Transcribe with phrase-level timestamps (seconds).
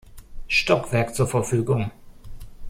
[0.47, 1.91] Stockwerk zur Verfügung.